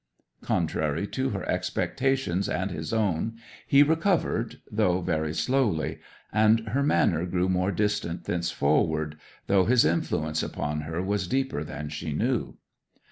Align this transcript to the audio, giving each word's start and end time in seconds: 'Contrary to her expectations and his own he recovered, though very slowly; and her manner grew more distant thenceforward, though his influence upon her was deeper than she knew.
'Contrary 0.41 1.05
to 1.05 1.29
her 1.29 1.47
expectations 1.47 2.49
and 2.49 2.71
his 2.71 2.91
own 2.91 3.35
he 3.67 3.83
recovered, 3.83 4.59
though 4.71 4.99
very 4.99 5.31
slowly; 5.31 5.99
and 6.33 6.67
her 6.69 6.81
manner 6.81 7.23
grew 7.23 7.47
more 7.47 7.71
distant 7.71 8.23
thenceforward, 8.23 9.15
though 9.45 9.65
his 9.65 9.85
influence 9.85 10.41
upon 10.41 10.81
her 10.81 11.03
was 11.03 11.27
deeper 11.27 11.63
than 11.63 11.87
she 11.87 12.13
knew. 12.13 12.57